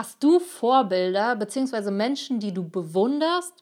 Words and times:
Hast 0.00 0.22
du 0.24 0.38
Vorbilder 0.40 1.36
bzw. 1.36 1.90
Menschen, 1.90 2.40
die 2.40 2.54
du 2.54 2.66
bewunderst? 2.66 3.52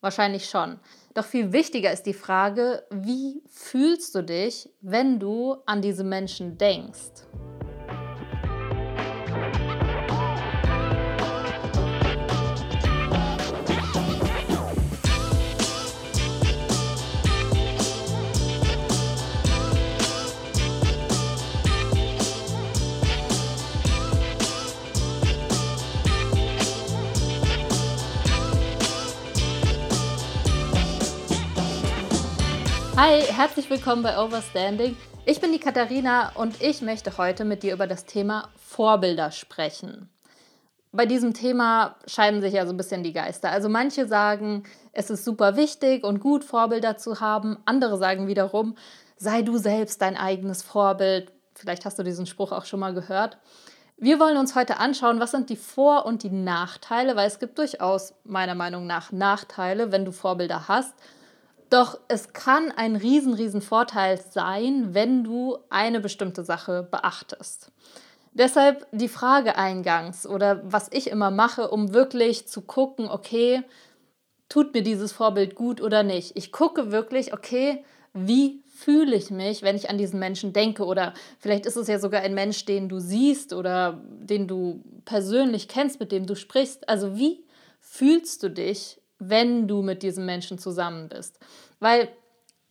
Wahrscheinlich 0.00 0.50
schon. 0.50 0.80
Doch 1.14 1.24
viel 1.24 1.52
wichtiger 1.52 1.92
ist 1.92 2.06
die 2.06 2.12
Frage, 2.12 2.82
wie 2.90 3.40
fühlst 3.46 4.16
du 4.16 4.24
dich, 4.24 4.68
wenn 4.80 5.20
du 5.20 5.58
an 5.66 5.80
diese 5.80 6.02
Menschen 6.02 6.58
denkst? 6.58 7.22
Hi, 33.02 33.22
herzlich 33.22 33.70
willkommen 33.70 34.02
bei 34.02 34.22
Overstanding. 34.22 34.94
Ich 35.24 35.40
bin 35.40 35.52
die 35.52 35.58
Katharina 35.58 36.32
und 36.34 36.60
ich 36.60 36.82
möchte 36.82 37.16
heute 37.16 37.46
mit 37.46 37.62
dir 37.62 37.72
über 37.72 37.86
das 37.86 38.04
Thema 38.04 38.50
Vorbilder 38.58 39.30
sprechen. 39.30 40.10
Bei 40.92 41.06
diesem 41.06 41.32
Thema 41.32 41.96
scheiden 42.06 42.42
sich 42.42 42.52
ja 42.52 42.66
so 42.66 42.74
ein 42.74 42.76
bisschen 42.76 43.02
die 43.02 43.14
Geister. 43.14 43.50
Also 43.50 43.70
manche 43.70 44.06
sagen, 44.06 44.64
es 44.92 45.08
ist 45.08 45.24
super 45.24 45.56
wichtig 45.56 46.04
und 46.04 46.20
gut, 46.20 46.44
Vorbilder 46.44 46.98
zu 46.98 47.20
haben. 47.20 47.56
Andere 47.64 47.96
sagen 47.96 48.26
wiederum, 48.26 48.76
sei 49.16 49.40
du 49.40 49.56
selbst 49.56 50.02
dein 50.02 50.18
eigenes 50.18 50.62
Vorbild. 50.62 51.32
Vielleicht 51.54 51.86
hast 51.86 51.98
du 51.98 52.02
diesen 52.02 52.26
Spruch 52.26 52.52
auch 52.52 52.66
schon 52.66 52.80
mal 52.80 52.92
gehört. 52.92 53.38
Wir 53.96 54.20
wollen 54.20 54.36
uns 54.36 54.54
heute 54.54 54.76
anschauen, 54.76 55.20
was 55.20 55.30
sind 55.30 55.48
die 55.48 55.56
Vor- 55.56 56.04
und 56.04 56.22
die 56.22 56.28
Nachteile, 56.28 57.16
weil 57.16 57.28
es 57.28 57.38
gibt 57.38 57.56
durchaus 57.56 58.12
meiner 58.24 58.54
Meinung 58.54 58.86
nach 58.86 59.10
Nachteile, 59.10 59.90
wenn 59.90 60.04
du 60.04 60.12
Vorbilder 60.12 60.68
hast. 60.68 60.92
Doch 61.70 62.00
es 62.08 62.32
kann 62.32 62.72
ein 62.72 62.96
riesen, 62.96 63.32
riesen 63.32 63.62
Vorteil 63.62 64.20
sein, 64.20 64.92
wenn 64.92 65.22
du 65.22 65.56
eine 65.70 66.00
bestimmte 66.00 66.42
Sache 66.42 66.86
beachtest. 66.90 67.70
Deshalb 68.32 68.86
die 68.92 69.08
Frage 69.08 69.56
eingangs 69.56 70.26
oder 70.26 70.60
was 70.64 70.88
ich 70.92 71.10
immer 71.10 71.30
mache, 71.30 71.70
um 71.70 71.94
wirklich 71.94 72.46
zu 72.48 72.62
gucken, 72.62 73.08
okay, 73.08 73.62
tut 74.48 74.74
mir 74.74 74.82
dieses 74.82 75.12
Vorbild 75.12 75.54
gut 75.54 75.80
oder 75.80 76.02
nicht. 76.02 76.36
Ich 76.36 76.52
gucke 76.52 76.90
wirklich, 76.90 77.32
okay, 77.32 77.84
wie 78.12 78.62
fühle 78.66 79.14
ich 79.14 79.30
mich, 79.30 79.62
wenn 79.62 79.76
ich 79.76 79.90
an 79.90 79.98
diesen 79.98 80.18
Menschen 80.18 80.52
denke? 80.52 80.84
Oder 80.84 81.14
vielleicht 81.38 81.66
ist 81.66 81.76
es 81.76 81.86
ja 81.86 81.98
sogar 81.98 82.22
ein 82.22 82.34
Mensch, 82.34 82.64
den 82.64 82.88
du 82.88 82.98
siehst 82.98 83.52
oder 83.52 84.00
den 84.04 84.48
du 84.48 84.82
persönlich 85.04 85.68
kennst, 85.68 86.00
mit 86.00 86.10
dem 86.10 86.26
du 86.26 86.34
sprichst. 86.34 86.88
Also 86.88 87.16
wie 87.16 87.44
fühlst 87.80 88.42
du 88.42 88.50
dich, 88.50 89.00
wenn 89.20 89.68
du 89.68 89.82
mit 89.82 90.02
diesem 90.02 90.26
Menschen 90.26 90.58
zusammen 90.58 91.08
bist. 91.08 91.38
Weil, 91.78 92.08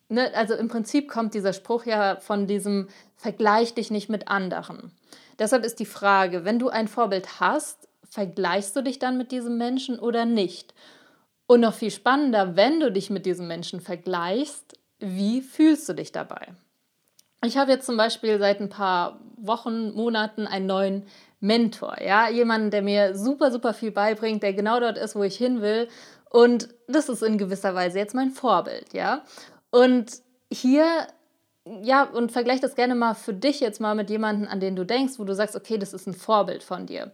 ne, 0.10 0.32
also 0.36 0.56
im 0.56 0.68
Prinzip 0.68 1.10
kommt 1.10 1.34
dieser 1.34 1.54
Spruch 1.54 1.86
ja 1.86 2.18
von 2.18 2.48
diesem 2.48 2.90
Vergleich 3.16 3.74
dich 3.74 3.92
nicht 3.92 4.10
mit 4.10 4.28
anderen. 4.28 4.92
Deshalb 5.38 5.64
ist 5.64 5.80
die 5.80 5.86
Frage, 5.86 6.44
wenn 6.44 6.60
du 6.60 6.70
ein 6.70 6.88
Vorbild 6.88 7.40
hast, 7.40 7.88
vergleichst 8.10 8.76
du 8.76 8.82
dich 8.82 9.00
dann 9.00 9.18
mit 9.18 9.32
diesem 9.32 9.58
Menschen 9.58 10.00
oder 10.00 10.26
nicht? 10.26 10.74
Und 11.48 11.62
noch 11.62 11.74
viel 11.74 11.92
spannender, 11.92 12.56
wenn 12.56 12.80
du 12.80 12.92
dich 12.92 13.10
mit 13.10 13.26
diesem 13.26 13.48
Menschen 13.48 13.80
vergleichst, 13.80 14.78
wie 15.00 15.42
fühlst 15.42 15.88
du 15.88 15.94
dich 15.94 16.12
dabei? 16.12 16.50
Ich 17.44 17.58
habe 17.58 17.72
jetzt 17.72 17.86
zum 17.86 17.96
Beispiel 17.96 18.38
seit 18.38 18.60
ein 18.60 18.70
paar 18.70 19.20
Wochen, 19.38 19.94
Monaten 19.94 20.46
einen 20.46 20.66
neuen 20.66 21.06
Mentor, 21.40 21.96
ja, 22.02 22.30
jemanden, 22.30 22.70
der 22.70 22.82
mir 22.82 23.16
super, 23.16 23.50
super 23.50 23.74
viel 23.74 23.92
beibringt, 23.92 24.44
der 24.44 24.54
genau 24.54 24.82
dort 24.82 24.98
ist, 24.98 25.16
wo 25.16 25.24
ich 25.24 25.38
hin 25.38 25.62
will 25.62 25.88
und 26.30 26.70
das 26.88 27.10
ist 27.10 27.24
in 27.24 27.38
gewisser 27.38 27.76
Weise 27.76 27.98
jetzt 28.00 28.16
mein 28.16 28.32
Vorbild, 28.32 28.94
ja. 28.94 29.24
Und 29.72 30.22
hier, 30.52 31.08
ja, 31.82 32.04
und 32.04 32.32
vergleich 32.32 32.60
das 32.62 32.76
gerne 32.76 32.96
mal 32.96 33.16
für 33.16 33.34
dich 33.34 33.60
jetzt 33.60 33.82
mal 33.82 33.96
mit 33.96 34.10
jemandem, 34.10 34.48
an 34.48 34.60
den 34.60 34.76
du 34.76 34.86
denkst, 34.86 35.18
wo 35.18 35.24
du 35.24 35.36
sagst, 35.36 35.56
okay, 35.56 35.78
das 35.78 35.94
ist 35.94 36.08
ein 36.08 36.14
Vorbild 36.14 36.64
von 36.64 36.86
dir. 36.86 37.12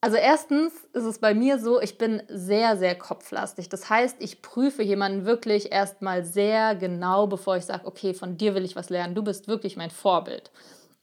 Also 0.00 0.18
erstens 0.18 0.72
ist 0.92 1.04
es 1.04 1.18
bei 1.18 1.34
mir 1.34 1.58
so, 1.58 1.80
ich 1.80 1.98
bin 1.98 2.22
sehr, 2.28 2.76
sehr 2.76 2.94
kopflastig. 2.94 3.68
Das 3.68 3.88
heißt, 3.88 4.16
ich 4.20 4.42
prüfe 4.42 4.82
jemanden 4.82 5.24
wirklich 5.24 5.72
erstmal 5.72 6.22
sehr 6.24 6.76
genau, 6.76 7.26
bevor 7.26 7.56
ich 7.56 7.64
sage, 7.64 7.86
okay, 7.86 8.14
von 8.14 8.36
dir 8.36 8.54
will 8.54 8.64
ich 8.64 8.76
was 8.76 8.90
lernen. 8.90 9.14
Du 9.14 9.24
bist 9.24 9.48
wirklich 9.48 9.76
mein 9.76 9.90
Vorbild. 9.90 10.50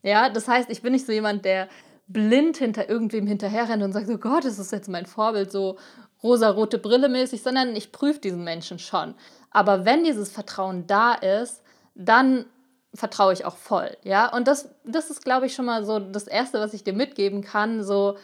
Ja, 0.04 0.30
das 0.30 0.48
heißt, 0.48 0.70
ich 0.70 0.82
bin 0.82 0.94
nicht 0.94 1.06
so 1.06 1.12
jemand, 1.12 1.44
der 1.44 1.68
blind 2.08 2.58
hinter 2.58 2.88
irgendwem 2.88 3.26
hinterherrennt 3.26 3.84
und 3.84 3.94
sagt, 3.94 4.10
oh 4.10 4.18
Gott, 4.18 4.46
das 4.46 4.60
ist 4.60 4.72
jetzt 4.72 4.90
mein 4.90 5.06
Vorbild, 5.06 5.52
so 5.52 5.78
rosa-rote 6.24 6.80
Brille 6.80 7.10
mäßig, 7.10 7.44
sondern 7.44 7.76
ich 7.76 7.92
prüfe 7.92 8.20
diesen 8.20 8.44
Menschen 8.44 8.80
schon. 8.80 9.14
Aber 9.52 9.86
wenn 9.86 10.04
dieses 10.04 10.32
Vertrauen 10.32 10.88
da 10.88 11.14
ist, 11.14 11.62
dann 11.96 12.46
vertraue 12.96 13.34
ich 13.34 13.46
auch 13.46 13.58
voll, 13.58 13.96
ja. 14.04 14.32
Und 14.34 14.48
das, 14.48 14.70
das 14.84 15.10
ist, 15.10 15.24
glaube 15.24 15.48
ich, 15.48 15.56
schon 15.56 15.66
mal 15.66 15.84
so 15.84 16.00
das 16.00 16.28
Erste, 16.28 16.60
was 16.60 16.74
ich 16.74 16.84
dir 16.84 16.94
mitgeben 16.94 17.42
kann. 17.42 17.84
So 17.84 18.18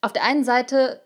auf 0.00 0.12
der 0.12 0.24
einen 0.24 0.44
Seite 0.44 1.00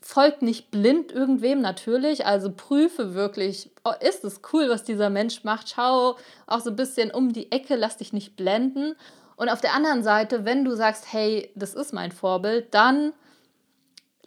folgt 0.00 0.42
nicht 0.42 0.70
blind 0.70 1.12
irgendwem 1.12 1.60
natürlich, 1.60 2.24
also 2.24 2.52
prüfe 2.52 3.14
wirklich, 3.14 3.70
oh, 3.84 3.92
ist 4.00 4.24
es 4.24 4.40
cool, 4.52 4.68
was 4.68 4.84
dieser 4.84 5.10
Mensch 5.10 5.44
macht, 5.44 5.70
schau 5.70 6.16
auch 6.46 6.60
so 6.60 6.70
ein 6.70 6.76
bisschen 6.76 7.10
um 7.10 7.32
die 7.32 7.50
Ecke, 7.50 7.74
lass 7.74 7.96
dich 7.96 8.12
nicht 8.12 8.36
blenden. 8.36 8.94
Und 9.36 9.48
auf 9.48 9.60
der 9.60 9.74
anderen 9.74 10.02
Seite, 10.02 10.44
wenn 10.44 10.64
du 10.64 10.74
sagst, 10.74 11.12
hey, 11.12 11.50
das 11.54 11.74
ist 11.74 11.92
mein 11.92 12.12
Vorbild, 12.12 12.72
dann 12.74 13.12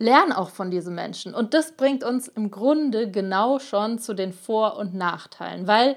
lern 0.01 0.31
auch 0.33 0.49
von 0.49 0.71
diesen 0.71 0.95
Menschen. 0.95 1.33
Und 1.33 1.53
das 1.53 1.73
bringt 1.73 2.03
uns 2.03 2.27
im 2.27 2.51
Grunde 2.51 3.09
genau 3.09 3.59
schon 3.59 3.99
zu 3.99 4.13
den 4.13 4.33
Vor- 4.33 4.77
und 4.77 4.93
Nachteilen, 4.93 5.67
weil 5.67 5.95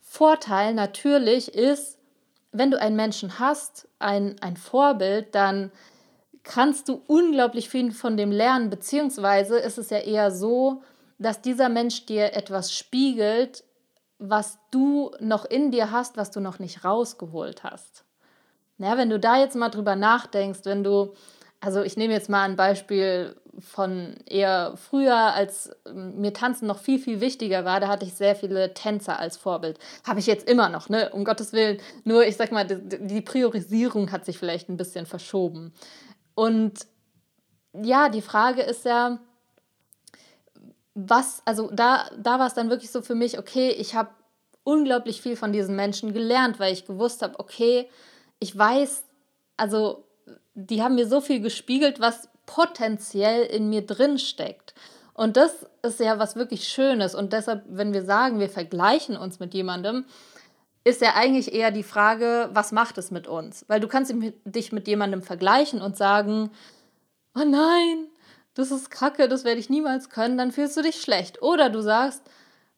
Vorteil 0.00 0.74
natürlich 0.74 1.54
ist, 1.54 1.98
wenn 2.50 2.70
du 2.70 2.80
einen 2.80 2.96
Menschen 2.96 3.38
hast, 3.38 3.88
ein, 3.98 4.36
ein 4.40 4.56
Vorbild, 4.56 5.34
dann 5.34 5.70
kannst 6.42 6.88
du 6.88 7.02
unglaublich 7.06 7.68
viel 7.68 7.92
von 7.92 8.16
dem 8.16 8.32
lernen, 8.32 8.68
beziehungsweise 8.68 9.58
ist 9.58 9.78
es 9.78 9.90
ja 9.90 9.98
eher 9.98 10.30
so, 10.30 10.82
dass 11.18 11.40
dieser 11.40 11.68
Mensch 11.68 12.04
dir 12.06 12.34
etwas 12.34 12.76
spiegelt, 12.76 13.64
was 14.18 14.58
du 14.70 15.12
noch 15.20 15.44
in 15.44 15.70
dir 15.70 15.90
hast, 15.90 16.16
was 16.16 16.30
du 16.30 16.40
noch 16.40 16.58
nicht 16.58 16.84
rausgeholt 16.84 17.64
hast. 17.64 18.04
Ja, 18.78 18.96
wenn 18.96 19.10
du 19.10 19.20
da 19.20 19.38
jetzt 19.38 19.56
mal 19.56 19.68
drüber 19.68 19.94
nachdenkst, 19.94 20.60
wenn 20.64 20.82
du 20.82 21.14
also 21.62 21.82
ich 21.82 21.96
nehme 21.96 22.12
jetzt 22.12 22.28
mal 22.28 22.42
ein 22.42 22.56
Beispiel 22.56 23.36
von 23.60 24.16
eher 24.28 24.74
früher, 24.76 25.14
als 25.14 25.70
ähm, 25.86 26.20
mir 26.20 26.32
Tanzen 26.32 26.66
noch 26.66 26.78
viel, 26.78 26.98
viel 26.98 27.20
wichtiger 27.20 27.64
war. 27.64 27.78
Da 27.78 27.86
hatte 27.86 28.04
ich 28.04 28.14
sehr 28.14 28.34
viele 28.34 28.74
Tänzer 28.74 29.18
als 29.18 29.36
Vorbild. 29.36 29.78
Habe 30.04 30.18
ich 30.18 30.26
jetzt 30.26 30.48
immer 30.48 30.68
noch, 30.68 30.88
ne? 30.88 31.10
Um 31.10 31.24
Gottes 31.24 31.52
Willen. 31.52 31.78
Nur, 32.02 32.26
ich 32.26 32.36
sag 32.36 32.50
mal, 32.50 32.64
die 32.64 33.20
Priorisierung 33.20 34.10
hat 34.10 34.24
sich 34.24 34.38
vielleicht 34.38 34.68
ein 34.68 34.76
bisschen 34.76 35.06
verschoben. 35.06 35.72
Und 36.34 36.80
ja, 37.80 38.08
die 38.08 38.22
Frage 38.22 38.62
ist 38.62 38.84
ja, 38.84 39.20
was, 40.94 41.42
also 41.44 41.70
da, 41.72 42.10
da 42.18 42.40
war 42.40 42.48
es 42.48 42.54
dann 42.54 42.70
wirklich 42.70 42.90
so 42.90 43.02
für 43.02 43.14
mich, 43.14 43.38
okay, 43.38 43.70
ich 43.70 43.94
habe 43.94 44.10
unglaublich 44.64 45.22
viel 45.22 45.36
von 45.36 45.52
diesen 45.52 45.76
Menschen 45.76 46.12
gelernt, 46.12 46.58
weil 46.58 46.72
ich 46.72 46.86
gewusst 46.86 47.22
habe, 47.22 47.38
okay, 47.38 47.88
ich 48.40 48.56
weiß, 48.56 49.04
also 49.56 50.04
die 50.54 50.82
haben 50.82 50.94
mir 50.94 51.06
so 51.06 51.20
viel 51.20 51.40
gespiegelt, 51.40 52.00
was 52.00 52.28
potenziell 52.46 53.44
in 53.44 53.68
mir 53.68 53.86
drin 53.86 54.18
steckt. 54.18 54.74
Und 55.14 55.36
das 55.36 55.66
ist 55.82 56.00
ja 56.00 56.18
was 56.18 56.36
wirklich 56.36 56.68
Schönes. 56.68 57.14
Und 57.14 57.32
deshalb, 57.32 57.64
wenn 57.68 57.92
wir 57.92 58.04
sagen, 58.04 58.40
wir 58.40 58.48
vergleichen 58.48 59.16
uns 59.16 59.40
mit 59.40 59.54
jemandem, 59.54 60.04
ist 60.84 61.00
ja 61.00 61.14
eigentlich 61.14 61.52
eher 61.52 61.70
die 61.70 61.84
Frage, 61.84 62.50
was 62.52 62.72
macht 62.72 62.98
es 62.98 63.10
mit 63.10 63.28
uns? 63.28 63.64
Weil 63.68 63.80
du 63.80 63.88
kannst 63.88 64.12
dich 64.44 64.72
mit 64.72 64.88
jemandem 64.88 65.22
vergleichen 65.22 65.80
und 65.80 65.96
sagen, 65.96 66.50
oh 67.36 67.44
nein, 67.44 68.08
das 68.54 68.70
ist 68.70 68.90
kacke, 68.90 69.28
das 69.28 69.44
werde 69.44 69.60
ich 69.60 69.70
niemals 69.70 70.10
können, 70.10 70.36
dann 70.36 70.52
fühlst 70.52 70.76
du 70.76 70.82
dich 70.82 71.00
schlecht. 71.00 71.40
Oder 71.40 71.70
du 71.70 71.80
sagst, 71.80 72.22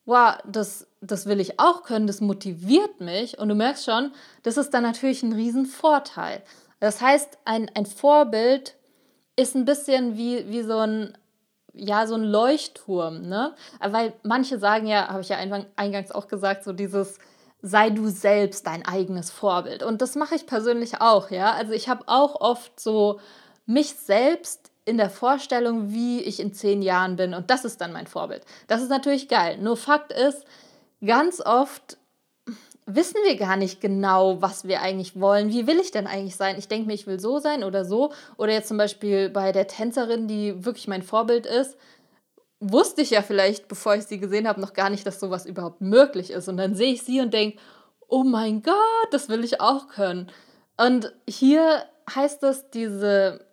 wow, 0.04 0.34
das, 0.46 0.86
das 1.00 1.26
will 1.26 1.40
ich 1.40 1.58
auch 1.58 1.82
können, 1.82 2.06
das 2.06 2.20
motiviert 2.20 3.00
mich. 3.00 3.38
Und 3.38 3.48
du 3.48 3.54
merkst 3.54 3.84
schon, 3.84 4.12
das 4.42 4.56
ist 4.56 4.70
dann 4.70 4.82
natürlich 4.82 5.22
ein 5.22 5.32
Riesenvorteil. 5.32 6.42
Das 6.80 7.00
heißt, 7.00 7.38
ein, 7.44 7.70
ein 7.74 7.86
Vorbild 7.86 8.76
ist 9.36 9.54
ein 9.54 9.64
bisschen 9.64 10.16
wie, 10.16 10.48
wie 10.50 10.62
so 10.62 10.78
ein 10.78 11.16
ja, 11.76 12.06
so 12.06 12.14
ein 12.14 12.22
Leuchtturm, 12.22 13.22
ne? 13.28 13.52
Weil 13.80 14.12
manche 14.22 14.60
sagen 14.60 14.86
ja, 14.86 15.08
habe 15.08 15.22
ich 15.22 15.28
ja 15.28 15.38
eingangs 15.76 16.12
auch 16.12 16.28
gesagt, 16.28 16.62
so 16.62 16.72
dieses 16.72 17.18
sei 17.62 17.90
du 17.90 18.08
selbst 18.08 18.66
dein 18.66 18.86
eigenes 18.86 19.30
Vorbild. 19.30 19.82
Und 19.82 20.02
das 20.02 20.16
mache 20.16 20.34
ich 20.34 20.46
persönlich 20.46 21.00
auch, 21.00 21.30
ja. 21.30 21.52
Also 21.52 21.72
ich 21.72 21.88
habe 21.88 22.04
auch 22.06 22.40
oft 22.40 22.78
so 22.78 23.20
mich 23.66 23.94
selbst 23.94 24.70
in 24.84 24.98
der 24.98 25.08
Vorstellung, 25.08 25.90
wie 25.90 26.20
ich 26.20 26.40
in 26.40 26.52
zehn 26.52 26.82
Jahren 26.82 27.16
bin. 27.16 27.32
Und 27.32 27.50
das 27.50 27.64
ist 27.64 27.80
dann 27.80 27.92
mein 27.92 28.06
Vorbild. 28.06 28.44
Das 28.66 28.82
ist 28.82 28.90
natürlich 28.90 29.28
geil. 29.28 29.56
Nur 29.58 29.78
Fakt 29.78 30.12
ist, 30.12 30.44
ganz 31.04 31.40
oft 31.40 31.96
wissen 32.86 33.16
wir 33.24 33.36
gar 33.36 33.56
nicht 33.56 33.80
genau, 33.80 34.42
was 34.42 34.66
wir 34.66 34.80
eigentlich 34.80 35.18
wollen. 35.18 35.48
Wie 35.48 35.66
will 35.66 35.78
ich 35.78 35.90
denn 35.90 36.06
eigentlich 36.06 36.36
sein? 36.36 36.58
Ich 36.58 36.68
denke 36.68 36.86
mir, 36.86 36.94
ich 36.94 37.06
will 37.06 37.18
so 37.18 37.38
sein 37.38 37.64
oder 37.64 37.84
so. 37.84 38.12
Oder 38.36 38.52
jetzt 38.52 38.68
zum 38.68 38.76
Beispiel 38.76 39.30
bei 39.30 39.52
der 39.52 39.66
Tänzerin, 39.66 40.28
die 40.28 40.64
wirklich 40.64 40.88
mein 40.88 41.02
Vorbild 41.02 41.46
ist, 41.46 41.76
wusste 42.60 43.02
ich 43.02 43.10
ja 43.10 43.22
vielleicht, 43.22 43.68
bevor 43.68 43.94
ich 43.94 44.04
sie 44.04 44.18
gesehen 44.18 44.48
habe, 44.48 44.60
noch 44.60 44.74
gar 44.74 44.90
nicht, 44.90 45.06
dass 45.06 45.20
sowas 45.20 45.46
überhaupt 45.46 45.80
möglich 45.80 46.30
ist. 46.30 46.48
Und 46.48 46.56
dann 46.56 46.74
sehe 46.74 46.92
ich 46.92 47.02
sie 47.02 47.20
und 47.20 47.32
denke, 47.32 47.58
oh 48.08 48.22
mein 48.22 48.62
Gott, 48.62 49.08
das 49.10 49.28
will 49.28 49.44
ich 49.44 49.60
auch 49.60 49.88
können. 49.88 50.30
Und 50.76 51.12
hier 51.28 51.84
heißt 52.14 52.42
es, 52.42 52.70
diese 52.70 53.46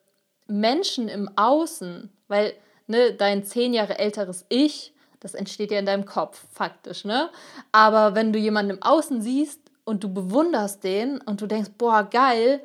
Menschen 0.48 1.08
im 1.08 1.30
Außen, 1.38 2.12
weil 2.28 2.54
ne, 2.88 3.14
dein 3.14 3.44
zehn 3.44 3.74
Jahre 3.74 4.00
älteres 4.00 4.46
Ich, 4.50 4.94
das 5.22 5.34
entsteht 5.34 5.72
ja 5.72 5.80
in 5.80 5.86
deinem 5.86 6.06
Kopf, 6.06 6.46
faktisch, 6.52 7.06
ne? 7.06 7.30
Aber 7.72 8.16
wenn 8.16 8.34
du 8.34 8.40
jemanden 8.40 8.72
im 8.72 8.84
Außen 8.84 9.22
siehst 9.22 9.60
und 9.86 10.04
du 10.04 10.14
bewunderst 10.14 10.84
den 10.84 11.22
und 11.22 11.42
du 11.42 11.48
denkst, 11.48 11.72
boah, 11.78 12.04
geil, 12.04 12.62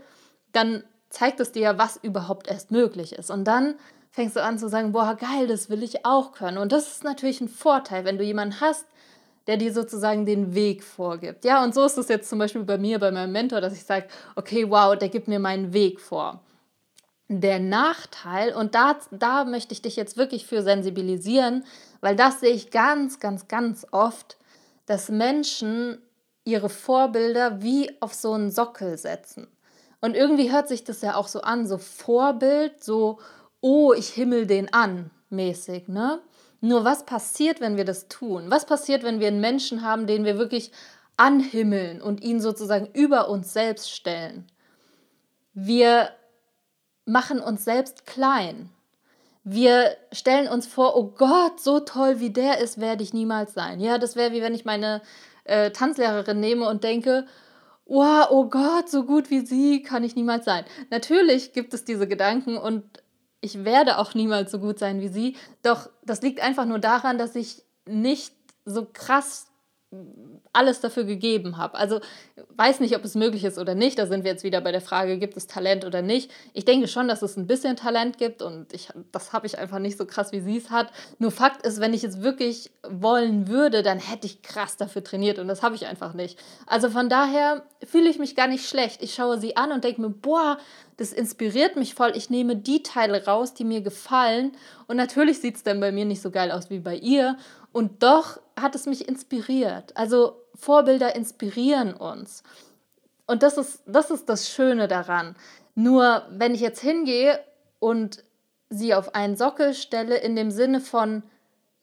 dann 0.52 0.82
zeigt 1.10 1.38
es 1.38 1.52
dir 1.52 1.62
ja, 1.62 1.78
was 1.78 1.98
überhaupt 1.98 2.48
erst 2.48 2.70
möglich 2.70 3.12
ist. 3.12 3.30
Und 3.30 3.44
dann 3.44 3.74
fängst 4.10 4.36
du 4.36 4.42
an 4.42 4.58
zu 4.58 4.68
sagen, 4.68 4.92
boah, 4.92 5.14
geil, 5.14 5.46
das 5.46 5.68
will 5.68 5.82
ich 5.82 6.06
auch 6.06 6.32
können. 6.32 6.58
Und 6.58 6.72
das 6.72 6.88
ist 6.88 7.04
natürlich 7.04 7.40
ein 7.40 7.48
Vorteil, 7.48 8.04
wenn 8.04 8.18
du 8.18 8.24
jemanden 8.24 8.60
hast, 8.60 8.86
der 9.46 9.58
dir 9.58 9.72
sozusagen 9.72 10.26
den 10.26 10.54
Weg 10.54 10.82
vorgibt. 10.82 11.44
Ja, 11.44 11.62
und 11.62 11.74
so 11.74 11.84
ist 11.84 11.98
es 11.98 12.08
jetzt 12.08 12.28
zum 12.28 12.38
Beispiel 12.38 12.64
bei 12.64 12.78
mir, 12.78 12.98
bei 12.98 13.10
meinem 13.10 13.32
Mentor, 13.32 13.60
dass 13.60 13.74
ich 13.74 13.84
sage, 13.84 14.08
okay, 14.34 14.68
wow, 14.68 14.96
der 14.96 15.10
gibt 15.10 15.28
mir 15.28 15.38
meinen 15.38 15.72
Weg 15.72 16.00
vor. 16.00 16.40
Der 17.28 17.58
Nachteil, 17.58 18.54
und 18.54 18.74
da, 18.74 18.96
da 19.10 19.44
möchte 19.44 19.72
ich 19.72 19.82
dich 19.82 19.96
jetzt 19.96 20.16
wirklich 20.16 20.46
für 20.46 20.62
sensibilisieren, 20.62 21.64
weil 22.00 22.16
das 22.16 22.40
sehe 22.40 22.52
ich 22.52 22.70
ganz, 22.70 23.20
ganz, 23.20 23.48
ganz 23.48 23.86
oft, 23.90 24.36
dass 24.86 25.08
Menschen 25.08 25.98
ihre 26.44 26.68
Vorbilder 26.68 27.62
wie 27.62 27.90
auf 28.00 28.14
so 28.14 28.32
einen 28.32 28.50
Sockel 28.50 28.96
setzen. 28.96 29.48
Und 30.00 30.14
irgendwie 30.14 30.52
hört 30.52 30.68
sich 30.68 30.84
das 30.84 31.02
ja 31.02 31.16
auch 31.16 31.28
so 31.28 31.40
an, 31.40 31.66
so 31.66 31.78
Vorbild, 31.78 32.82
so, 32.82 33.18
oh, 33.60 33.92
ich 33.92 34.10
himmel 34.10 34.46
den 34.46 34.72
an, 34.72 35.10
mäßig, 35.30 35.88
ne? 35.88 36.20
Nur 36.60 36.84
was 36.84 37.04
passiert, 37.04 37.60
wenn 37.60 37.76
wir 37.76 37.84
das 37.84 38.08
tun? 38.08 38.46
Was 38.48 38.66
passiert, 38.66 39.02
wenn 39.02 39.20
wir 39.20 39.28
einen 39.28 39.40
Menschen 39.40 39.82
haben, 39.82 40.06
den 40.06 40.24
wir 40.24 40.38
wirklich 40.38 40.72
anhimmeln 41.16 42.00
und 42.00 42.22
ihn 42.22 42.40
sozusagen 42.40 42.88
über 42.92 43.28
uns 43.28 43.52
selbst 43.52 43.90
stellen? 43.90 44.46
Wir 45.52 46.10
machen 47.04 47.40
uns 47.40 47.64
selbst 47.64 48.06
klein. 48.06 48.70
Wir 49.48 49.96
stellen 50.10 50.48
uns 50.48 50.66
vor, 50.66 50.96
oh 50.96 51.14
Gott, 51.16 51.60
so 51.60 51.78
toll 51.78 52.18
wie 52.18 52.30
der 52.30 52.58
ist, 52.58 52.80
werde 52.80 53.04
ich 53.04 53.14
niemals 53.14 53.54
sein. 53.54 53.78
Ja, 53.78 53.96
das 53.96 54.16
wäre 54.16 54.32
wie 54.32 54.42
wenn 54.42 54.56
ich 54.56 54.64
meine 54.64 55.02
äh, 55.44 55.70
Tanzlehrerin 55.70 56.40
nehme 56.40 56.68
und 56.68 56.82
denke, 56.82 57.26
wow, 57.84 58.26
oh 58.30 58.46
Gott, 58.46 58.88
so 58.88 59.04
gut 59.04 59.30
wie 59.30 59.46
sie 59.46 59.84
kann 59.84 60.02
ich 60.02 60.16
niemals 60.16 60.46
sein. 60.46 60.64
Natürlich 60.90 61.52
gibt 61.52 61.74
es 61.74 61.84
diese 61.84 62.08
Gedanken 62.08 62.56
und 62.56 62.82
ich 63.40 63.64
werde 63.64 63.98
auch 63.98 64.14
niemals 64.14 64.50
so 64.50 64.58
gut 64.58 64.80
sein 64.80 65.00
wie 65.00 65.06
sie. 65.06 65.36
Doch 65.62 65.90
das 66.04 66.22
liegt 66.22 66.40
einfach 66.40 66.64
nur 66.64 66.80
daran, 66.80 67.16
dass 67.16 67.36
ich 67.36 67.62
nicht 67.86 68.34
so 68.64 68.84
krass 68.92 69.46
alles 70.52 70.80
dafür 70.80 71.04
gegeben 71.04 71.58
habe. 71.58 71.76
Also 71.76 72.00
weiß 72.56 72.80
nicht, 72.80 72.96
ob 72.96 73.04
es 73.04 73.14
möglich 73.14 73.44
ist 73.44 73.58
oder 73.58 73.74
nicht. 73.74 73.98
Da 73.98 74.06
sind 74.06 74.24
wir 74.24 74.30
jetzt 74.30 74.44
wieder 74.44 74.60
bei 74.60 74.72
der 74.72 74.80
Frage, 74.80 75.18
gibt 75.18 75.36
es 75.36 75.46
Talent 75.46 75.84
oder 75.84 76.02
nicht. 76.02 76.30
Ich 76.54 76.64
denke 76.64 76.88
schon, 76.88 77.08
dass 77.08 77.22
es 77.22 77.36
ein 77.36 77.46
bisschen 77.46 77.76
Talent 77.76 78.16
gibt 78.16 78.40
und 78.40 78.72
ich, 78.72 78.88
das 79.12 79.32
habe 79.32 79.46
ich 79.46 79.58
einfach 79.58 79.78
nicht 79.78 79.98
so 79.98 80.06
krass, 80.06 80.32
wie 80.32 80.40
sie 80.40 80.56
es 80.56 80.70
hat. 80.70 80.90
Nur 81.18 81.30
Fakt 81.30 81.66
ist, 81.66 81.80
wenn 81.80 81.92
ich 81.92 82.04
es 82.04 82.22
wirklich 82.22 82.70
wollen 82.88 83.48
würde, 83.48 83.82
dann 83.82 83.98
hätte 83.98 84.26
ich 84.26 84.42
krass 84.42 84.76
dafür 84.76 85.04
trainiert 85.04 85.38
und 85.38 85.48
das 85.48 85.62
habe 85.62 85.74
ich 85.74 85.86
einfach 85.86 86.14
nicht. 86.14 86.38
Also 86.66 86.88
von 86.88 87.08
daher 87.08 87.62
fühle 87.84 88.08
ich 88.08 88.18
mich 88.18 88.34
gar 88.34 88.48
nicht 88.48 88.66
schlecht. 88.66 89.02
Ich 89.02 89.14
schaue 89.14 89.38
sie 89.38 89.56
an 89.56 89.72
und 89.72 89.84
denke 89.84 90.00
mir, 90.00 90.10
boah, 90.10 90.58
das 90.96 91.12
inspiriert 91.12 91.76
mich 91.76 91.94
voll. 91.94 92.12
Ich 92.16 92.30
nehme 92.30 92.56
die 92.56 92.82
Teile 92.82 93.26
raus, 93.26 93.52
die 93.52 93.64
mir 93.64 93.82
gefallen. 93.82 94.52
Und 94.86 94.96
natürlich 94.96 95.40
sieht 95.40 95.56
es 95.56 95.62
dann 95.62 95.80
bei 95.80 95.92
mir 95.92 96.06
nicht 96.06 96.22
so 96.22 96.30
geil 96.30 96.50
aus 96.50 96.70
wie 96.70 96.78
bei 96.78 96.96
ihr. 96.96 97.36
Und 97.72 98.02
doch 98.02 98.40
hat 98.58 98.74
es 98.74 98.86
mich 98.86 99.06
inspiriert. 99.06 99.94
Also 99.96 100.40
Vorbilder 100.54 101.14
inspirieren 101.14 101.92
uns. 101.92 102.42
Und 103.26 103.42
das 103.42 103.58
ist, 103.58 103.82
das 103.86 104.10
ist 104.10 104.28
das 104.28 104.48
Schöne 104.48 104.88
daran. 104.88 105.36
Nur 105.74 106.24
wenn 106.30 106.54
ich 106.54 106.60
jetzt 106.62 106.80
hingehe 106.80 107.40
und 107.78 108.24
sie 108.70 108.94
auf 108.94 109.14
einen 109.14 109.36
Sockel 109.36 109.74
stelle, 109.74 110.16
in 110.16 110.34
dem 110.34 110.50
Sinne 110.50 110.80
von 110.80 111.22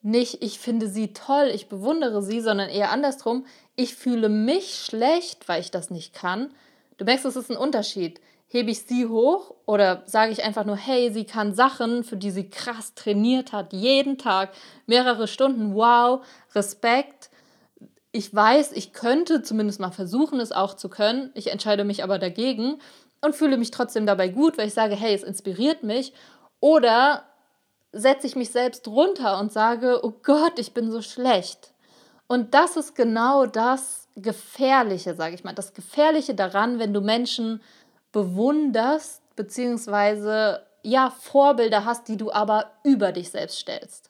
nicht, 0.01 0.43
ich 0.43 0.59
finde 0.59 0.89
sie 0.89 1.13
toll, 1.13 1.51
ich 1.53 1.69
bewundere 1.69 2.23
sie, 2.23 2.41
sondern 2.41 2.69
eher 2.69 2.91
andersrum, 2.91 3.45
ich 3.75 3.95
fühle 3.95 4.27
mich 4.27 4.75
schlecht, 4.75 5.47
weil 5.47 5.61
ich 5.61 5.71
das 5.71 5.91
nicht 5.91 6.13
kann. 6.13 6.53
Du 6.97 7.05
merkst, 7.05 7.25
es 7.25 7.35
ist 7.35 7.51
ein 7.51 7.57
Unterschied 7.57 8.19
hebe 8.53 8.69
ich 8.69 8.83
sie 8.83 9.07
hoch 9.07 9.55
oder 9.65 10.03
sage 10.05 10.31
ich 10.31 10.43
einfach 10.43 10.63
nur, 10.63 10.75
hey, 10.75 11.11
sie 11.11 11.25
kann 11.25 11.55
Sachen, 11.55 12.03
für 12.03 12.17
die 12.17 12.29
sie 12.29 12.51
krass 12.51 12.93
trainiert 12.93 13.51
hat, 13.51 13.73
jeden 13.73 14.19
Tag, 14.19 14.51
mehrere 14.85 15.27
Stunden, 15.27 15.73
wow, 15.73 16.23
Respekt. 16.53 17.31
Ich 18.11 18.33
weiß, 18.33 18.73
ich 18.73 18.93
könnte 18.93 19.41
zumindest 19.41 19.79
mal 19.79 19.89
versuchen, 19.89 20.39
es 20.39 20.51
auch 20.51 20.75
zu 20.75 20.87
können. 20.87 21.31
Ich 21.33 21.47
entscheide 21.51 21.83
mich 21.83 22.03
aber 22.03 22.19
dagegen 22.19 22.77
und 23.21 23.35
fühle 23.35 23.57
mich 23.57 23.71
trotzdem 23.71 24.05
dabei 24.05 24.27
gut, 24.27 24.59
weil 24.59 24.67
ich 24.67 24.75
sage, 24.75 24.95
hey, 24.95 25.15
es 25.15 25.23
inspiriert 25.23 25.81
mich. 25.81 26.13
Oder 26.59 27.23
setze 27.91 28.27
ich 28.27 28.35
mich 28.35 28.51
selbst 28.51 28.87
runter 28.87 29.39
und 29.39 29.51
sage, 29.51 30.01
oh 30.03 30.13
Gott, 30.21 30.59
ich 30.59 30.75
bin 30.75 30.91
so 30.91 31.01
schlecht. 31.01 31.73
Und 32.27 32.53
das 32.53 32.77
ist 32.77 32.93
genau 32.95 33.47
das 33.47 34.09
Gefährliche, 34.15 35.15
sage 35.15 35.33
ich 35.33 35.43
mal. 35.43 35.53
Das 35.53 35.73
Gefährliche 35.73 36.35
daran, 36.35 36.77
wenn 36.77 36.93
du 36.93 37.01
Menschen 37.01 37.61
bewunderst, 38.13 39.21
beziehungsweise 39.35 40.65
ja, 40.83 41.09
Vorbilder 41.09 41.83
hast, 41.83 42.07
die 42.07 42.17
du 42.17 42.31
aber 42.31 42.71
über 42.83 43.11
dich 43.11 43.31
selbst 43.31 43.59
stellst. 43.59 44.09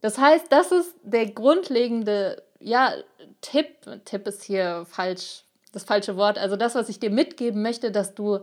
Das 0.00 0.18
heißt, 0.18 0.46
das 0.50 0.70
ist 0.70 0.94
der 1.02 1.26
grundlegende 1.26 2.42
ja, 2.60 2.92
Tipp. 3.40 3.66
Tipp 4.04 4.26
ist 4.26 4.44
hier 4.44 4.86
falsch, 4.88 5.44
das 5.72 5.84
falsche 5.84 6.16
Wort. 6.16 6.38
Also 6.38 6.56
das, 6.56 6.74
was 6.74 6.88
ich 6.88 7.00
dir 7.00 7.10
mitgeben 7.10 7.62
möchte, 7.62 7.90
dass 7.90 8.14
du 8.14 8.40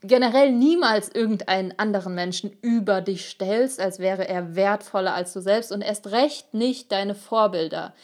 generell 0.00 0.52
niemals 0.52 1.08
irgendeinen 1.08 1.76
anderen 1.76 2.14
Menschen 2.14 2.56
über 2.62 3.00
dich 3.00 3.28
stellst, 3.28 3.80
als 3.80 3.98
wäre 3.98 4.28
er 4.28 4.54
wertvoller 4.54 5.14
als 5.14 5.32
du 5.32 5.40
selbst 5.40 5.72
und 5.72 5.82
erst 5.82 6.12
recht 6.12 6.54
nicht 6.54 6.92
deine 6.92 7.14
Vorbilder. 7.14 7.94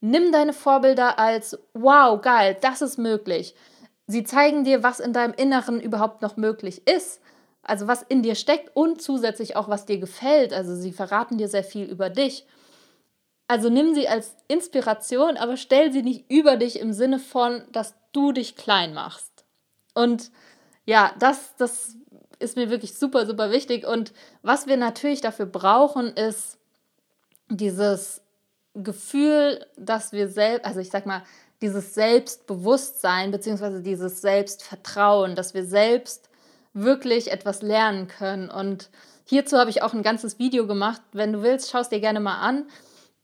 Nimm 0.00 0.32
deine 0.32 0.52
Vorbilder 0.52 1.18
als, 1.18 1.58
wow, 1.74 2.20
geil, 2.22 2.56
das 2.60 2.82
ist 2.82 2.98
möglich. 2.98 3.54
Sie 4.10 4.24
zeigen 4.24 4.64
dir, 4.64 4.82
was 4.82 4.98
in 4.98 5.12
deinem 5.12 5.34
Inneren 5.34 5.80
überhaupt 5.80 6.20
noch 6.20 6.36
möglich 6.36 6.84
ist, 6.88 7.20
also 7.62 7.86
was 7.86 8.02
in 8.02 8.24
dir 8.24 8.34
steckt 8.34 8.74
und 8.74 9.00
zusätzlich 9.00 9.54
auch, 9.54 9.68
was 9.68 9.86
dir 9.86 9.98
gefällt. 9.98 10.52
Also 10.52 10.74
sie 10.74 10.90
verraten 10.90 11.38
dir 11.38 11.46
sehr 11.46 11.62
viel 11.62 11.84
über 11.84 12.10
dich. 12.10 12.44
Also 13.46 13.68
nimm 13.68 13.94
sie 13.94 14.08
als 14.08 14.34
Inspiration, 14.48 15.36
aber 15.36 15.56
stell 15.56 15.92
sie 15.92 16.02
nicht 16.02 16.28
über 16.28 16.56
dich 16.56 16.80
im 16.80 16.92
Sinne 16.92 17.20
von, 17.20 17.62
dass 17.70 17.94
du 18.10 18.32
dich 18.32 18.56
klein 18.56 18.94
machst. 18.94 19.44
Und 19.94 20.32
ja, 20.86 21.14
das, 21.20 21.54
das 21.56 21.94
ist 22.40 22.56
mir 22.56 22.68
wirklich 22.68 22.94
super, 22.94 23.26
super 23.26 23.52
wichtig. 23.52 23.86
Und 23.86 24.12
was 24.42 24.66
wir 24.66 24.76
natürlich 24.76 25.20
dafür 25.20 25.46
brauchen, 25.46 26.08
ist 26.16 26.58
dieses 27.48 28.22
Gefühl, 28.74 29.64
dass 29.76 30.10
wir 30.10 30.28
selbst, 30.28 30.64
also 30.66 30.80
ich 30.80 30.90
sag 30.90 31.06
mal, 31.06 31.22
dieses 31.62 31.94
Selbstbewusstsein 31.94 33.30
bzw. 33.30 33.80
dieses 33.82 34.20
Selbstvertrauen, 34.20 35.34
dass 35.34 35.54
wir 35.54 35.64
selbst 35.64 36.30
wirklich 36.72 37.30
etwas 37.30 37.62
lernen 37.62 38.08
können. 38.08 38.50
Und 38.50 38.90
hierzu 39.24 39.58
habe 39.58 39.70
ich 39.70 39.82
auch 39.82 39.92
ein 39.92 40.02
ganzes 40.02 40.38
Video 40.38 40.66
gemacht. 40.66 41.02
Wenn 41.12 41.32
du 41.32 41.42
willst, 41.42 41.70
schau 41.70 41.80
es 41.80 41.88
dir 41.88 42.00
gerne 42.00 42.20
mal 42.20 42.40
an. 42.40 42.66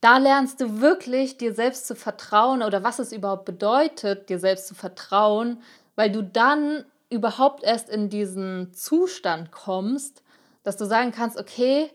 Da 0.00 0.18
lernst 0.18 0.60
du 0.60 0.80
wirklich, 0.80 1.38
dir 1.38 1.54
selbst 1.54 1.86
zu 1.86 1.94
vertrauen 1.94 2.62
oder 2.62 2.82
was 2.82 2.98
es 2.98 3.12
überhaupt 3.12 3.46
bedeutet, 3.46 4.28
dir 4.28 4.38
selbst 4.38 4.66
zu 4.66 4.74
vertrauen, 4.74 5.62
weil 5.94 6.12
du 6.12 6.22
dann 6.22 6.84
überhaupt 7.08 7.62
erst 7.64 7.88
in 7.88 8.10
diesen 8.10 8.74
Zustand 8.74 9.52
kommst, 9.52 10.22
dass 10.64 10.76
du 10.76 10.84
sagen 10.84 11.12
kannst, 11.12 11.38
okay, 11.38 11.90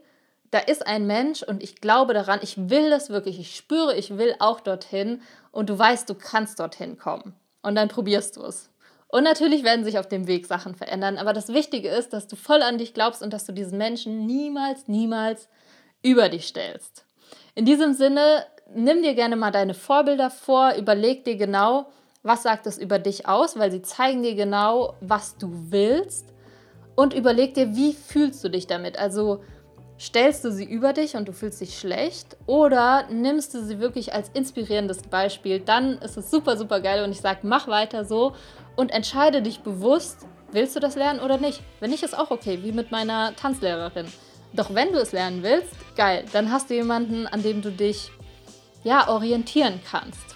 da 0.52 0.60
ist 0.60 0.86
ein 0.86 1.08
Mensch 1.08 1.44
und 1.44 1.64
ich 1.64 1.76
glaube 1.82 2.14
daran, 2.14 2.40
ich 2.44 2.70
will 2.70 2.90
das 2.90 3.10
wirklich, 3.10 3.40
ich 3.40 3.56
spüre, 3.56 3.96
ich 3.96 4.18
will 4.18 4.36
auch 4.40 4.60
dorthin 4.60 5.22
und 5.52 5.70
du 5.70 5.80
weißt, 5.80 6.10
du 6.10 6.16
kannst 6.16 6.60
dorthin 6.60 6.98
kommen. 6.98 7.34
Und 7.62 7.76
dann 7.76 7.88
probierst 7.88 8.38
du 8.38 8.44
es. 8.44 8.70
Und 9.08 9.24
natürlich 9.24 9.64
werden 9.64 9.84
sich 9.84 9.98
auf 10.00 10.08
dem 10.08 10.28
Weg 10.28 10.46
Sachen 10.46 10.76
verändern, 10.76 11.18
aber 11.18 11.34
das 11.34 11.50
Wichtige 11.50 11.90
ist, 11.90 12.14
dass 12.14 12.28
du 12.28 12.36
voll 12.36 12.62
an 12.62 12.78
dich 12.78 12.94
glaubst 12.94 13.22
und 13.22 13.32
dass 13.34 13.46
du 13.46 13.52
diesen 13.52 13.78
Menschen 13.78 14.26
niemals, 14.26 14.88
niemals 14.88 15.50
über 16.02 16.30
dich 16.30 16.48
stellst. 16.48 17.06
In 17.56 17.66
diesem 17.66 17.94
Sinne, 17.94 18.46
nimm 18.74 19.04
dir 19.04 19.14
gerne 19.14 19.36
mal 19.36 19.52
deine 19.52 19.74
Vorbilder 19.74 20.30
vor, 20.30 20.76
überleg 20.78 21.26
dir 21.26 21.36
genau, 21.36 21.88
was 22.24 22.44
sagt 22.44 22.68
es 22.68 22.78
über 22.78 23.00
dich 23.00 23.28
aus, 23.28 23.58
weil 23.58 23.72
sie 23.72 23.82
zeigen 23.82 24.24
dir 24.24 24.36
genau, 24.36 24.96
was 25.02 25.38
du 25.38 25.50
willst 25.70 26.28
und 26.96 27.14
überleg 27.14 27.54
dir, 27.54 27.76
wie 27.76 27.94
fühlst 27.94 28.44
du 28.44 28.50
dich 28.50 28.68
damit. 28.68 28.98
Also 28.98 29.44
stellst 30.02 30.44
du 30.44 30.52
sie 30.52 30.66
über 30.66 30.94
dich 30.94 31.16
und 31.16 31.28
du 31.28 31.34
fühlst 31.34 31.62
dich 31.62 31.78
schlecht 31.78 32.36
oder 32.48 33.06
nimmst 33.10 33.54
du 33.54 33.62
sie 33.62 33.80
wirklich 33.80 34.14
als 34.14 34.30
inspirierendes 34.34 35.04
Beispiel, 35.04 35.60
dann 35.60 36.00
ist 36.00 36.18
es 36.18 36.32
super, 36.32 36.58
super 36.58 36.82
geil 36.82 37.04
und 37.04 37.12
ich 37.12 37.22
sage, 37.22 37.42
mach 37.44 37.68
weiter 37.68 38.04
so 38.04 38.34
und 38.76 38.92
entscheide 38.92 39.44
dich 39.44 39.60
bewusst, 39.60 40.26
willst 40.52 40.76
du 40.76 40.80
das 40.80 40.96
lernen 40.96 41.20
oder 41.20 41.38
nicht. 41.38 41.62
Wenn 41.80 41.92
nicht, 41.92 42.02
ist 42.02 42.18
auch 42.18 42.32
okay, 42.32 42.60
wie 42.64 42.72
mit 42.72 42.92
meiner 42.92 43.36
Tanzlehrerin. 43.36 44.08
Doch 44.54 44.74
wenn 44.74 44.92
du 44.92 45.00
es 45.00 45.12
lernen 45.12 45.44
willst, 45.44 45.70
geil, 45.96 46.26
dann 46.34 46.52
hast 46.52 46.70
du 46.70 46.74
jemanden, 46.74 47.28
an 47.28 47.44
dem 47.44 47.62
du 47.62 47.72
dich 47.72 48.12
ja 48.84 49.08
orientieren 49.08 49.80
kannst. 49.90 50.36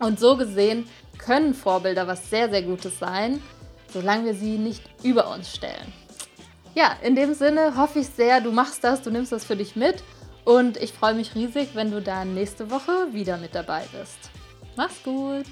Und 0.00 0.18
so 0.18 0.36
gesehen 0.36 0.88
können 1.18 1.54
Vorbilder 1.54 2.08
was 2.08 2.28
sehr, 2.28 2.50
sehr 2.50 2.62
Gutes 2.62 2.98
sein, 2.98 3.40
solange 3.92 4.24
wir 4.24 4.34
sie 4.34 4.58
nicht 4.58 4.82
über 5.04 5.30
uns 5.30 5.54
stellen. 5.54 6.01
Ja, 6.74 6.96
in 7.02 7.14
dem 7.14 7.34
Sinne 7.34 7.76
hoffe 7.76 7.98
ich 7.98 8.08
sehr, 8.08 8.40
du 8.40 8.50
machst 8.50 8.82
das, 8.82 9.02
du 9.02 9.10
nimmst 9.10 9.30
das 9.30 9.44
für 9.44 9.56
dich 9.56 9.76
mit 9.76 10.02
und 10.44 10.78
ich 10.78 10.92
freue 10.92 11.14
mich 11.14 11.34
riesig, 11.34 11.70
wenn 11.74 11.90
du 11.90 12.00
dann 12.00 12.34
nächste 12.34 12.70
Woche 12.70 13.12
wieder 13.12 13.36
mit 13.36 13.54
dabei 13.54 13.84
bist. 13.92 14.30
Mach's 14.74 15.02
gut! 15.02 15.44